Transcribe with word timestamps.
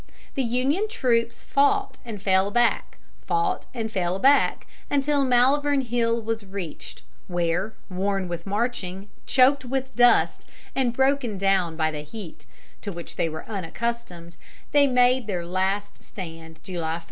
The 0.33 0.41
Union 0.41 0.87
troops 0.87 1.43
fought 1.43 1.99
and 2.03 2.19
fell 2.19 2.49
back, 2.49 2.97
fought 3.27 3.67
and 3.71 3.91
fell 3.91 4.17
back, 4.17 4.65
until 4.89 5.23
Malvern 5.23 5.81
Hill 5.81 6.19
was 6.19 6.43
reached, 6.43 7.03
where, 7.27 7.75
worn 7.87 8.27
with 8.27 8.47
marching, 8.47 9.11
choked 9.27 9.63
with 9.63 9.95
dust, 9.95 10.49
and 10.73 10.91
broken 10.91 11.37
down 11.37 11.75
by 11.75 11.91
the 11.91 12.01
heat, 12.01 12.47
to 12.81 12.91
which 12.91 13.15
they 13.15 13.29
were 13.29 13.45
unaccustomed, 13.47 14.37
they 14.71 14.87
made 14.87 15.27
their 15.27 15.45
last 15.45 16.01
stand, 16.01 16.59
July 16.63 16.93
1. 16.93 16.99